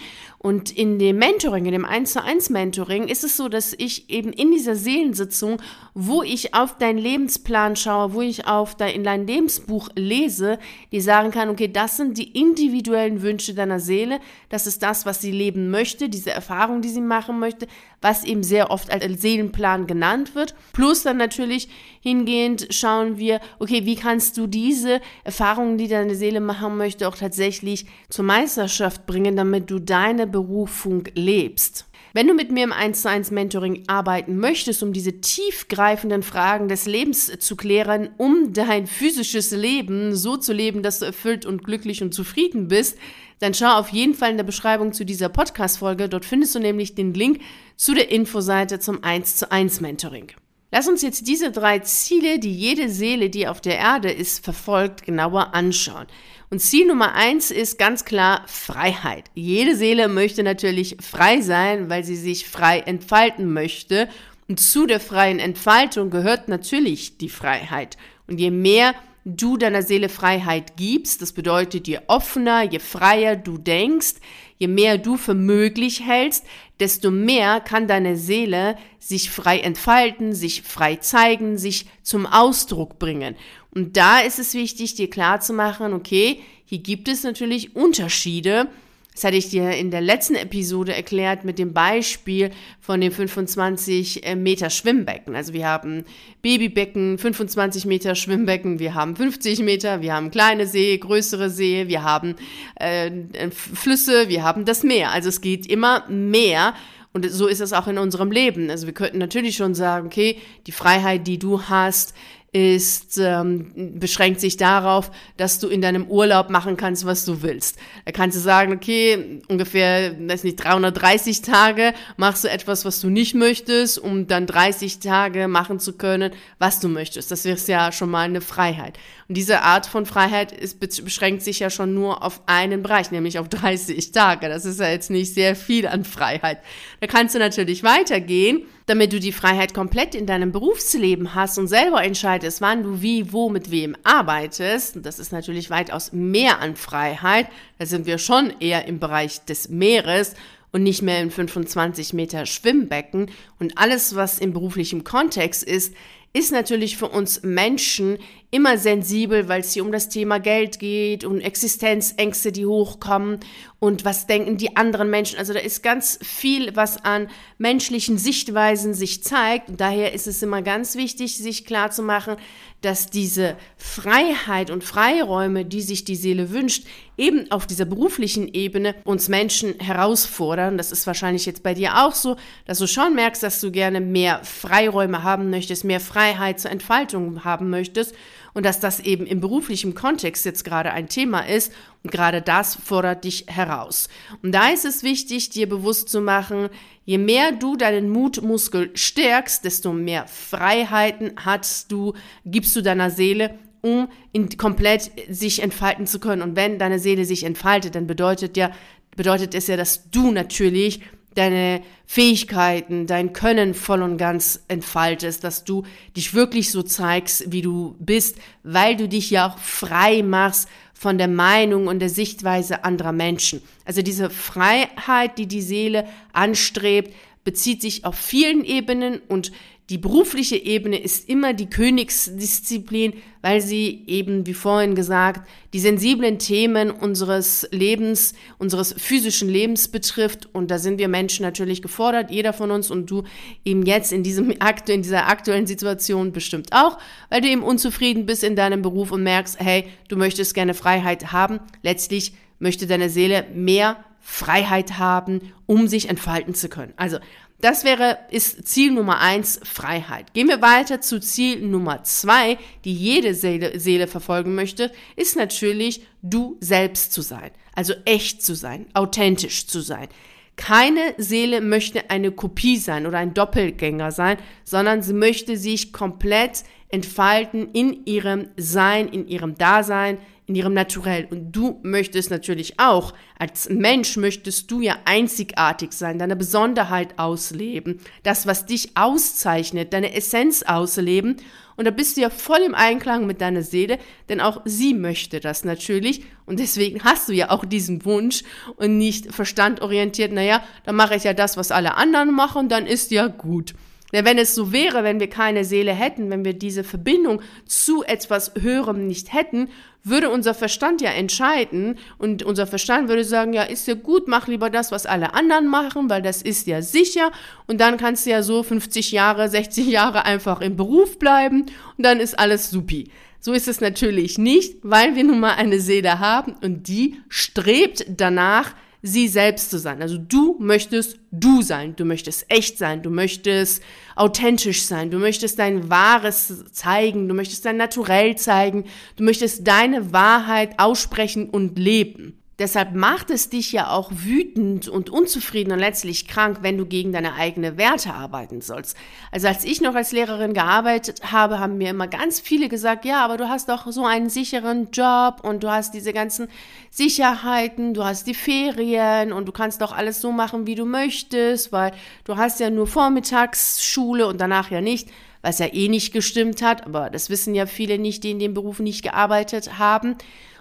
Und 0.47 0.71
in 0.71 1.01
dem 1.01 1.19
Mentoring, 1.19 1.67
in 1.67 1.73
dem 1.73 1.85
1 1.85 2.13
zu 2.13 2.23
1 2.23 2.51
Mentoring 2.51 3.09
ist 3.09 3.25
es 3.25 3.37
so, 3.37 3.49
dass 3.49 3.75
ich 3.77 4.09
eben 4.11 4.33
in 4.33 4.53
dieser 4.53 4.77
Seelensitzung, 4.77 5.61
wo 5.93 6.23
ich 6.23 6.55
auf 6.55 6.79
deinen 6.79 6.99
Lebensplan 6.99 7.75
schaue, 7.75 8.15
wo 8.15 8.23
ich 8.23 8.47
auf 8.47 8.77
dein, 8.77 8.95
in 8.95 9.03
dein 9.03 9.27
Lebensbuch 9.27 9.89
lese, 9.97 10.61
die 10.93 11.01
sagen 11.01 11.33
kann, 11.33 11.49
okay, 11.49 11.67
das 11.67 11.97
sind 11.97 12.17
die 12.17 12.39
individuellen 12.39 13.23
Wünsche 13.23 13.55
deiner 13.55 13.81
Seele, 13.81 14.21
das 14.49 14.69
ist 14.69 14.85
das, 14.85 15.05
was 15.05 15.21
sie 15.21 15.33
leben 15.33 15.69
möchte, 15.73 16.09
diese 16.09 16.31
Erfahrung, 16.31 16.81
die 16.81 16.91
sie 16.91 17.01
machen 17.01 17.41
möchte, 17.41 17.67
was 18.01 18.23
eben 18.23 18.45
sehr 18.45 18.71
oft 18.71 18.89
als 18.93 19.21
Seelenplan 19.21 19.89
genannt 19.89 20.37
wird. 20.37 20.55
Plus 20.73 21.03
dann 21.03 21.17
natürlich 21.17 21.69
hingehend 22.07 22.69
schauen 22.71 23.19
wir, 23.19 23.41
okay, 23.59 23.85
wie 23.85 23.97
kannst 23.97 24.37
du 24.37 24.47
diese 24.47 25.01
Erfahrungen, 25.25 25.77
die 25.77 25.89
deine 25.89 26.15
Seele 26.15 26.39
machen 26.39 26.77
möchte, 26.77 27.09
auch 27.09 27.17
tatsächlich 27.17 27.85
zur 28.11 28.25
Meisterschaft 28.25 29.07
bringen, 29.07 29.35
damit 29.35 29.73
du 29.73 29.81
deine 29.81 30.29
Berufung 30.29 31.03
lebst. 31.15 31.85
Wenn 32.13 32.29
du 32.29 32.35
mit 32.35 32.53
mir 32.53 32.63
im 32.63 32.73
1 32.73 33.03
zu 33.03 33.11
1 33.11 33.33
Mentoring 33.33 33.83
arbeiten 33.89 34.39
möchtest, 34.39 34.85
um 34.85 34.93
diese 34.93 35.21
tiefgreifenden 35.21 36.23
Fragen 36.23 36.69
des 36.69 36.87
Lebens 36.87 37.27
zu 37.41 37.57
klären, 37.57 38.11
um 38.19 38.53
dein 38.53 38.87
physisches 38.87 39.51
Leben 39.51 40.15
so 40.15 40.37
zu 40.37 40.53
leben, 40.53 40.85
dass 40.85 41.01
du 41.01 41.07
erfüllt 41.07 41.45
und 41.45 41.65
glücklich 41.65 42.05
und 42.05 42.15
zufrieden 42.15 42.69
bist, 42.69 42.99
dann 43.41 43.53
schau 43.53 43.81
auf 43.81 43.89
jeden 43.89 44.15
Fall 44.15 44.31
in 44.31 44.37
der 44.37 44.45
Beschreibung 44.45 44.93
zu 44.93 45.05
dieser 45.05 45.29
Podcast-Folge. 45.29 46.09
Dort 46.09 46.25
findest 46.25 46.55
du 46.55 46.61
nämlich 46.61 46.95
den 46.95 47.15
Link 47.15 47.41
zu 47.75 47.95
der 47.95 48.13
Infoseite 48.13 48.79
zum 48.79 49.03
1 49.03 49.35
zu 49.35 49.51
1 49.51 49.81
Mentoring. 49.81 50.31
Lass 50.73 50.89
uns 50.89 51.03
jetzt 51.03 51.29
diese 51.29 51.53
drei 51.53 51.79
Ziele, 51.79 52.39
die 52.39 52.53
jede 52.53 52.89
Seele, 52.89 53.31
die 53.31 53.47
auf 53.47 53.61
der 53.61 53.79
Erde 53.79 54.11
ist, 54.11 54.45
verfolgt, 54.45 55.05
genauer 55.05 55.55
anschauen. 55.55 56.07
Und 56.51 56.61
Ziel 56.61 56.87
Nummer 56.87 57.15
eins 57.15 57.51
ist 57.51 57.79
ganz 57.79 58.05
klar 58.05 58.43
Freiheit. 58.47 59.25
Jede 59.35 59.77
Seele 59.77 60.09
möchte 60.09 60.43
natürlich 60.43 60.97
frei 61.01 61.41
sein, 61.41 61.89
weil 61.89 62.05
sie 62.05 62.17
sich 62.17 62.49
frei 62.49 62.81
entfalten 62.81 63.53
möchte. 63.53 64.09
Und 64.49 64.61
zu 64.61 64.87
der 64.87 65.01
freien 65.01 65.39
Entfaltung 65.41 66.11
gehört 66.11 66.49
natürlich 66.49 67.19
die 67.19 67.29
Freiheit. 67.29 67.97
Und 68.29 68.39
je 68.39 68.51
mehr 68.51 68.95
du 69.27 69.57
deiner 69.57 69.83
Seele 69.83 70.09
Freiheit 70.09 70.77
gibst, 70.77 71.21
das 71.21 71.33
bedeutet, 71.33 71.89
je 71.89 71.99
offener, 72.07 72.63
je 72.63 72.79
freier 72.79 73.35
du 73.35 73.59
denkst, 73.59 74.15
je 74.57 74.69
mehr 74.69 74.99
du 74.99 75.17
für 75.17 75.35
möglich 75.35 76.07
hältst, 76.07 76.45
desto 76.79 77.11
mehr 77.11 77.61
kann 77.61 77.89
deine 77.89 78.17
Seele 78.17 78.77
sich 79.01 79.31
frei 79.31 79.59
entfalten, 79.59 80.33
sich 80.33 80.63
frei 80.63 80.97
zeigen, 80.97 81.59
sich 81.59 81.87
zum 82.03 82.25
Ausdruck 82.25 83.01
bringen. 83.01 83.35
Und 83.75 83.97
da 83.97 84.21
ist 84.21 84.39
es 84.39 84.55
wichtig, 84.55 84.95
dir 84.95 85.11
klar 85.11 85.41
zu 85.41 85.53
machen, 85.53 85.93
okay, 85.93 86.41
hier 86.65 86.79
gibt 86.79 87.09
es 87.09 87.25
natürlich 87.25 87.75
Unterschiede 87.75 88.69
das 89.17 89.25
hatte 89.25 89.39
ich 89.39 89.49
dir 89.49 89.71
in 89.71 89.91
der 89.91 90.03
letzten 90.03 90.35
Episode 90.35 90.95
erklärt 90.95 91.43
mit 91.43 91.59
dem 91.59 91.73
Beispiel 91.73 92.51
von 92.81 93.01
den 93.01 93.11
25 93.11 94.27
äh, 94.27 94.37
Meter 94.37 94.69
Schwimmbecken. 94.69 95.35
Also 95.35 95.55
wir 95.55 95.67
haben 95.67 96.05
Babybecken, 96.43 97.17
25 97.17 97.87
Meter 97.87 98.15
Schwimmbecken, 98.15 98.79
wir 98.79 98.93
haben 98.93 99.17
50 99.17 99.61
Meter, 99.61 100.03
wir 100.03 100.13
haben 100.13 100.31
kleine 100.31 100.67
See, 100.67 100.99
größere 100.99 101.49
See, 101.49 101.89
wir 101.89 102.03
haben 102.03 102.37
äh, 102.75 103.11
Flüsse, 103.51 104.29
wir 104.29 104.43
haben 104.43 104.67
das 104.67 104.83
Meer. 104.83 105.13
Also 105.13 105.31
es 105.31 105.41
geht 105.41 105.67
immer 105.67 106.07
mehr. 106.11 106.75
Und 107.15 107.25
so 107.31 107.47
ist 107.47 107.63
es 107.63 107.73
auch 107.73 107.87
in 107.87 107.97
unserem 107.97 108.31
Leben. 108.31 108.69
Also 108.69 108.87
wir 108.87 108.93
könnten 108.93 109.17
natürlich 109.17 109.57
schon 109.57 109.75
sagen, 109.75 110.09
okay, 110.09 110.37
die 110.67 110.73
Freiheit, 110.73 111.27
die 111.27 111.39
du 111.39 111.63
hast, 111.63 112.13
ist, 112.57 113.19
ähm, 113.19 113.71
beschränkt 113.99 114.41
sich 114.41 114.57
darauf, 114.57 115.11
dass 115.37 115.59
du 115.59 115.69
in 115.69 115.83
deinem 115.83 116.07
Urlaub 116.07 116.49
machen 116.49 116.79
kannst, 116.79 117.05
was 117.05 117.27
du 117.27 117.43
willst. 117.43 117.79
Da 118.07 118.13
kannst 118.13 118.35
du 118.35 118.41
sagen, 118.41 118.73
okay, 118.73 119.43
ungefähr, 119.49 120.17
weiß 120.19 120.43
nicht, 120.43 120.57
330 120.57 121.43
Tage 121.43 121.93
machst 122.17 122.45
du 122.45 122.49
etwas, 122.49 122.87
was 122.87 123.03
du 123.03 123.11
nicht 123.11 123.35
möchtest, 123.35 123.99
um 123.99 124.27
dann 124.27 124.47
30 124.47 125.01
Tage 125.01 125.49
machen 125.49 125.81
zu 125.81 125.99
können, 125.99 126.33
was 126.59 126.81
du 126.81 126.89
möchtest. 126.89 127.31
Das 127.31 127.45
wäre 127.45 127.59
ja 127.67 127.93
schon 127.93 128.11
mal 128.11 128.23
eine 128.23 128.41
Freiheit. 128.41 128.99
Und 129.29 129.37
diese 129.37 129.61
Art 129.61 129.85
von 129.85 130.07
Freiheit 130.07 130.51
ist, 130.51 130.81
beschränkt 130.81 131.43
sich 131.43 131.59
ja 131.59 131.69
schon 131.69 131.93
nur 131.93 132.25
auf 132.25 132.41
einen 132.47 132.83
Bereich, 132.83 133.11
nämlich 133.11 133.39
auf 133.39 133.51
30 133.51 134.13
Tage. 134.13 134.49
Das 134.49 134.65
ist 134.65 134.81
ja 134.81 134.89
jetzt 134.89 135.11
nicht 135.11 135.35
sehr 135.35 135.57
viel 135.57 135.87
an 135.87 136.05
Freiheit. 136.05 136.61
Da 137.01 137.07
kannst 137.07 137.35
du 137.35 137.39
natürlich 137.39 137.83
weitergehen 137.83 138.63
damit 138.87 139.13
du 139.13 139.21
die 139.21 139.33
Freiheit 139.33 139.75
komplett 139.75 140.15
in 140.15 140.27
deinem 140.27 140.53
Berufsleben 140.53 141.35
hast 141.35 141.59
und 141.59 141.67
selber 141.67 142.03
entscheidest, 142.05 142.61
wann 142.61 142.85
du 142.85 143.03
wie, 143.03 143.33
wo, 143.33 143.49
mit 143.49 143.71
wem 143.73 143.97
arbeitest. 144.05 144.99
Das 145.03 145.19
ist 145.19 145.33
natürlich 145.33 145.71
weitaus 145.71 146.13
mehr 146.13 146.61
an 146.61 146.77
Freiheit. 146.77 147.49
Da 147.79 147.87
sind 147.87 148.07
wir 148.07 148.19
schon 148.19 148.53
eher 148.61 148.87
im 148.87 149.01
Bereich 149.01 149.45
des 149.45 149.69
Meeres 149.69 150.35
und 150.71 150.85
nicht 150.85 151.03
mehr 151.03 151.21
in 151.21 151.31
25 151.31 152.13
Meter 152.13 152.47
Schwimmbecken. 152.47 153.31
Und 153.59 153.77
alles, 153.77 154.15
was 154.15 154.39
im 154.39 154.53
beruflichen 154.53 155.03
Kontext 155.03 155.65
ist, 155.65 155.93
ist 156.37 156.53
natürlich 156.53 156.99
für 156.99 157.09
uns 157.09 157.43
Menschen 157.43 158.19
immer 158.51 158.77
sensibel, 158.77 159.49
weil 159.49 159.63
es 159.63 159.73
hier 159.73 159.83
um 159.83 159.91
das 159.91 160.11
Thema 160.11 160.39
Geld 160.39 160.79
geht 160.79 161.25
und 161.25 161.41
Existenzängste, 161.41 162.53
die 162.53 162.67
hochkommen 162.67 163.41
und 163.79 164.05
was 164.05 164.27
denken 164.27 164.59
die 164.59 164.77
anderen 164.77 165.09
Menschen. 165.09 165.39
Also 165.39 165.55
da 165.55 165.61
ist 165.61 165.83
ganz 165.83 166.19
viel, 166.23 166.77
was 166.77 167.03
an 167.03 167.29
menschlichen 167.57 168.19
Sichtweisen 168.19 168.93
sich 168.93 169.25
zeigt. 169.25 169.71
Und 169.71 169.81
daher 169.81 170.13
ist 170.13 170.27
es 170.27 170.43
immer 170.43 170.61
ganz 170.61 170.95
wichtig, 170.95 171.39
sich 171.39 171.65
klar 171.65 171.91
zu 171.91 172.03
machen, 172.03 172.37
dass 172.83 173.11
diese 173.11 173.57
Freiheit 173.77 174.71
und 174.71 174.85
Freiräume, 174.85 175.65
die 175.65 175.81
sich 175.81 176.05
die 176.05 176.17
Seele 176.17 176.51
wünscht, 176.51 176.87
eben 177.17 177.51
auf 177.51 177.67
dieser 177.67 177.85
beruflichen 177.85 178.53
Ebene 178.53 178.95
uns 179.05 179.29
Menschen 179.29 179.79
herausfordern. 179.81 180.77
Das 180.77 180.93
ist 180.93 181.07
wahrscheinlich 181.07 181.47
jetzt 181.47 181.63
bei 181.63 181.75
dir 181.75 182.05
auch 182.05 182.15
so, 182.15 182.37
dass 182.67 182.79
du 182.79 182.87
schon 182.87 183.15
merkst, 183.15 183.43
dass 183.43 183.61
du 183.61 183.71
gerne 183.71 184.01
mehr 184.01 184.41
Freiräume 184.45 185.23
haben 185.23 185.51
möchtest, 185.51 185.85
mehr 185.85 186.01
Freiheit 186.01 186.61
zur 186.61 186.71
Entfaltung 186.71 187.45
haben 187.45 187.71
möchtest 187.71 188.15
und 188.57 188.65
dass 188.65 188.81
das 188.81 189.01
eben 189.01 189.27
im 189.27 189.41
beruflichen 189.41 189.95
Kontext 189.95 190.45
jetzt 190.45 190.65
gerade 190.65 190.93
ein 190.93 191.09
Thema 191.09 191.41
ist 191.41 191.73
und 192.03 192.11
gerade 192.11 192.41
das 192.41 192.77
fordert 192.77 193.25
dich 193.25 193.47
heraus. 193.49 194.09
Und 194.43 194.53
da 194.53 194.69
ist 194.69 194.85
es 194.85 195.03
wichtig, 195.03 195.51
dir 195.51 195.69
bewusst 195.69 196.09
zu 196.09 196.21
machen, 196.21 196.71
je 197.07 197.17
mehr 197.17 197.53
du 197.53 197.77
deinen 197.77 198.11
Mutmuskel 198.11 198.91
stärkst, 198.95 199.65
desto 199.65 199.93
mehr 199.93 200.27
Freiheiten 200.27 201.33
hast 201.37 201.91
du, 201.91 202.13
gibst 202.45 202.77
du 202.77 202.83
deiner 202.83 203.11
Seele 203.11 203.59
um 203.81 204.09
in, 204.33 204.49
komplett 204.59 205.13
sich 205.31 205.63
entfalten 205.63 206.07
zu 206.07 206.19
können. 206.19 206.43
Und 206.43 206.57
wenn 206.57 206.79
deine 206.79 206.99
Seele 206.99 207.25
sich 207.25 207.45
entfaltet, 207.45 207.95
dann 207.95 208.09
bedeutet 208.09 208.57
ja, 208.57 208.73
bedeutet 209.15 209.55
es 209.55 209.69
ja, 209.69 209.77
dass 209.77 210.11
du 210.11 210.33
natürlich 210.33 211.01
deine 211.37 211.83
Fähigkeiten, 212.07 213.07
dein 213.07 213.33
Können 213.33 213.75
voll 213.75 214.03
und 214.03 214.17
ganz 214.17 214.65
entfaltest, 214.69 215.45
dass 215.45 215.65
du 215.65 215.85
dich 216.17 216.35
wirklich 216.35 216.71
so 216.71 216.83
zeigst, 216.83 217.53
wie 217.53 217.63
du 217.63 217.97
bist, 217.99 218.39
weil 218.63 218.97
du 218.97 219.09
dich 219.09 219.31
ja 219.31 219.49
auch 219.49 219.59
frei 219.59 220.23
machst 220.23 220.69
von 220.95 221.19
der 221.19 221.29
Meinung 221.29 221.89
und 221.89 221.99
der 221.99 222.09
Sichtweise 222.09 222.85
anderer 222.85 223.13
Menschen. 223.13 223.63
Also 223.85 224.03
diese 224.03 224.31
Freiheit, 224.31 225.37
die 225.39 225.47
die 225.47 225.63
Seele 225.63 226.07
anstrebt, 226.33 227.15
bezieht 227.45 227.83
sich 227.83 228.05
auf 228.05 228.17
vielen 228.17 228.65
Ebenen 228.65 229.21
und 229.29 229.53
die 229.89 229.99
berufliche 229.99 230.57
Ebene 230.57 230.99
ist 230.99 231.29
immer 231.29 231.55
die 231.55 231.71
Königsdisziplin, 231.71 233.15
weil 233.41 233.61
sie 233.61 234.03
eben, 234.09 234.45
wie 234.45 234.55
vorhin 234.55 234.97
gesagt, 234.97 235.49
die 235.73 235.79
sensiblen 235.79 236.41
Themen 236.41 236.91
unseres 236.91 237.69
Lebens, 237.71 238.35
unseres 238.59 238.95
physischen 238.99 239.49
Lebens 239.49 239.87
betrifft. 239.87 240.49
Und 240.53 240.73
da 240.73 240.79
sind 240.79 240.99
wir 240.99 241.07
Menschen 241.07 241.45
natürlich 241.45 241.83
gefordert, 241.83 242.33
jeder 242.33 242.53
von 242.53 242.73
uns 242.73 242.91
und 242.91 243.09
du 243.09 243.23
eben 243.65 243.87
jetzt 243.87 244.13
in 244.13 244.25
diesem 244.25 244.55
Akt, 244.59 244.89
in 244.89 245.03
dieser 245.03 245.29
aktuellen 245.29 245.69
Situation 245.69 246.33
bestimmt 246.33 246.71
auch, 246.73 246.99
weil 247.31 247.41
du 247.41 247.49
eben 247.49 247.63
unzufrieden 247.63 248.27
bist 248.27 248.43
in 248.43 248.57
deinem 248.57 248.83
Beruf 248.83 249.13
und 249.13 249.23
merkst, 249.23 249.61
hey, 249.61 249.85
du 250.09 250.17
möchtest 250.17 250.55
gerne 250.55 250.75
Freiheit 250.75 251.31
haben. 251.31 251.61
Letztlich 251.83 252.33
möchte 252.59 252.89
deine 252.89 253.09
Seele 253.09 253.47
mehr 253.55 253.99
Freiheit 254.21 254.99
haben, 254.99 255.53
um 255.67 255.87
sich 255.87 256.09
entfalten 256.09 256.55
zu 256.55 256.69
können. 256.69 256.93
Also 256.97 257.19
das 257.61 257.85
wäre, 257.85 258.19
ist 258.31 258.69
Ziel 258.69 258.93
Nummer 258.93 259.21
eins, 259.21 259.61
Freiheit. 259.63 260.35
Gehen 260.35 260.49
wir 260.49 260.61
weiter 260.61 261.01
zu 261.01 261.21
Ziel 261.21 261.61
Nummer 261.67 262.05
zwei, 262.05 262.59
die 262.85 262.95
jede 262.95 263.35
Seele, 263.35 263.81
Seele 263.81 264.07
verfolgen 264.07 264.55
möchte, 264.55 264.93
ist 265.17 265.37
natürlich, 265.37 266.07
du 266.23 266.59
selbst 266.61 267.13
zu 267.13 267.23
sein. 267.23 267.51
Also 267.75 267.95
echt 268.05 268.43
zu 268.43 268.55
sein, 268.55 268.87
authentisch 268.95 269.67
zu 269.67 269.81
sein. 269.81 270.09
Keine 270.57 271.15
Seele 271.19 271.61
möchte 271.61 272.11
eine 272.11 272.31
Kopie 272.31 272.79
sein 272.79 273.07
oder 273.07 273.19
ein 273.19 273.35
Doppelgänger 273.35 274.11
sein, 274.11 274.39
sondern 274.65 275.03
sie 275.03 275.13
möchte 275.13 275.57
sich 275.57 275.93
komplett 275.93 276.65
entfalten 276.89 277.71
in 277.73 278.05
ihrem 278.07 278.49
Sein, 278.57 279.09
in 279.09 279.27
ihrem 279.27 279.57
Dasein, 279.57 280.19
in 280.47 280.55
ihrem 280.55 280.75
Naturell. 280.75 281.27
Und 281.31 281.53
du 281.53 281.81
möchtest 281.83 282.31
natürlich 282.31 282.79
auch, 282.79 283.15
als 283.39 283.69
Mensch 283.69 284.17
möchtest 284.17 284.71
du 284.71 284.81
ja 284.81 284.97
einzigartig 285.05 285.93
sein, 285.93 286.19
deine 286.19 286.37
Besonderheit 286.37 287.19
ausleben, 287.19 288.01
das, 288.23 288.47
was 288.47 288.65
dich 288.65 288.97
auszeichnet, 288.97 289.93
deine 289.93 290.15
Essenz 290.15 290.63
ausleben. 290.63 291.37
Und 291.77 291.85
da 291.85 291.91
bist 291.91 292.17
du 292.17 292.23
ja 292.23 292.31
voll 292.31 292.61
im 292.61 292.75
Einklang 292.75 293.27
mit 293.27 293.41
deiner 293.41 293.63
Seele, 293.63 293.99
denn 294.29 294.41
auch 294.41 294.63
sie 294.65 294.95
möchte 294.95 295.41
das 295.41 295.65
natürlich. 295.65 296.23
Und 296.47 296.61
deswegen 296.61 297.03
hast 297.03 297.29
du 297.29 297.33
ja 297.33 297.51
auch 297.51 297.65
diesen 297.65 298.05
Wunsch 298.05 298.45
und 298.77 298.97
nicht 298.97 299.35
verstandorientiert, 299.35 300.33
naja, 300.33 300.63
dann 300.85 300.97
mache 300.97 301.17
ich 301.17 301.25
ja 301.25 301.35
das, 301.35 301.57
was 301.57 301.73
alle 301.73 301.97
anderen 301.97 302.33
machen, 302.33 302.69
dann 302.69 302.87
ist 302.87 303.11
ja 303.11 303.27
gut. 303.27 303.75
Denn 304.13 304.25
wenn 304.25 304.39
es 304.39 304.55
so 304.55 304.73
wäre, 304.73 305.03
wenn 305.03 305.21
wir 305.21 305.29
keine 305.29 305.65
Seele 305.65 305.93
hätten, 305.93 306.31
wenn 306.31 306.45
wir 306.45 306.55
diese 306.55 306.85
Verbindung 306.85 307.43
zu 307.65 308.05
etwas 308.05 308.53
Höherem 308.61 309.07
nicht 309.07 309.33
hätten, 309.33 309.69
würde 310.05 310.31
unser 310.31 310.55
Verstand 310.55 311.01
ja 311.01 311.11
entscheiden 311.11 311.99
und 312.19 312.45
unser 312.45 312.69
Verstand 312.69 313.09
würde 313.09 313.25
sagen, 313.25 313.53
ja, 313.53 313.65
ist 313.65 313.89
ja 313.89 313.95
gut, 313.95 314.29
mach 314.29 314.47
lieber 314.47 314.71
das, 314.71 314.93
was 314.93 315.05
alle 315.05 315.35
anderen 315.35 315.67
machen, 315.67 316.09
weil 316.09 316.23
das 316.23 316.43
ist 316.43 316.69
ja 316.69 316.81
sicher 316.81 317.33
und 317.67 317.81
dann 317.81 317.97
kannst 317.97 318.25
du 318.25 318.31
ja 318.31 318.43
so 318.43 318.63
50 318.63 319.11
Jahre, 319.11 319.49
60 319.49 319.89
Jahre 319.89 320.25
einfach 320.25 320.61
im 320.61 320.77
Beruf 320.77 321.19
bleiben 321.19 321.63
und 321.97 322.07
dann 322.07 322.21
ist 322.21 322.39
alles 322.39 322.71
supi. 322.71 323.11
So 323.41 323.53
ist 323.53 323.67
es 323.67 323.81
natürlich 323.81 324.39
nicht, 324.39 324.79
weil 324.83 325.17
wir 325.17 325.25
nun 325.25 325.41
mal 325.41 325.55
eine 325.55 325.81
Seele 325.81 326.21
haben 326.21 326.55
und 326.63 326.87
die 326.89 327.21
strebt 327.29 328.07
danach, 328.09 328.75
sie 329.03 329.29
selbst 329.29 329.71
zu 329.71 329.79
sein. 329.79 330.03
Also 330.03 330.19
du 330.19 330.57
möchtest 330.59 331.19
du 331.31 331.63
sein, 331.63 331.97
du 331.97 332.05
möchtest 332.05 332.47
echt 332.49 332.79
sein, 332.79 333.03
du 333.03 333.11
möchtest 333.11 333.83
authentisch 334.15 334.85
sein, 334.85 335.11
du 335.11 335.19
möchtest 335.19 335.59
dein 335.59 335.91
Wahres 335.91 336.65
zeigen, 336.73 337.29
du 337.29 337.35
möchtest 337.35 337.65
dein 337.65 337.77
Naturell 337.77 338.37
zeigen, 338.37 338.85
du 339.17 339.25
möchtest 339.25 339.67
deine 339.67 340.13
Wahrheit 340.13 340.79
aussprechen 340.79 341.51
und 341.51 341.79
leben. 341.79 342.43
Deshalb 342.59 342.95
macht 342.95 343.29
es 343.29 343.51
dich 343.51 343.73
ja 343.73 343.91
auch 343.91 344.11
wütend 344.11 344.89
und 344.89 345.11
unzufrieden 345.11 345.73
und 345.73 345.79
letztlich 345.79 346.27
krank, 346.27 346.61
wenn 346.63 346.79
du 346.79 346.87
gegen 346.87 347.13
deine 347.13 347.35
eigene 347.35 347.77
Werte 347.77 348.15
arbeiten 348.15 348.63
sollst. 348.63 348.97
Also 349.31 349.49
als 349.49 349.65
ich 349.65 349.83
noch 349.83 349.95
als 349.95 350.13
Lehrerin 350.13 350.55
gearbeitet 350.55 351.33
habe, 351.33 351.59
haben 351.59 351.77
mir 351.77 351.91
immer 351.91 352.09
ganz 352.09 352.41
viele 352.41 352.71
gesagt, 352.71 353.05
ja, 353.05 353.23
aber 353.23 353.37
du 353.37 353.51
hast 353.51 353.69
doch 353.69 353.87
so 353.93 354.07
einen 354.07 354.31
sicheren 354.31 354.91
Job 354.91 355.41
und 355.43 355.65
du 355.65 355.71
hast 355.71 355.93
diese 355.93 356.15
ganzen 356.15 356.49
Sicherheiten, 356.91 357.93
du 357.93 358.05
hast 358.05 358.27
die 358.27 358.33
Ferien 358.33 359.35
und 359.35 359.47
du 359.47 359.53
kannst 359.53 359.83
doch 359.83 359.93
alles 359.93 360.23
so 360.23 360.33
machen, 360.33 360.67
wie 360.67 360.77
du 360.77 360.87
möchtest, 360.87 361.73
weil 361.73 361.93
du 362.25 362.39
hast 362.39 362.59
ja 362.61 362.71
nur 362.71 362.87
Vormittagsschule 362.87 364.27
und 364.27 364.41
danach 364.41 364.71
ja 364.71 364.81
nicht 364.81 365.11
was 365.43 365.61
ja 365.61 365.73
eh 365.73 365.87
nicht 365.87 366.13
gestimmt 366.13 366.61
hat, 366.61 366.87
aber 366.87 367.09
das 367.09 367.31
wissen 367.31 367.55
ja 367.55 367.67
viele 367.67 367.99
nicht, 367.99 368.25
die 368.25 368.33
in 368.33 368.41
dem 368.41 368.53
Beruf 368.53 368.81
nicht 368.81 369.05
gearbeitet 369.05 369.79
haben. 369.79 370.17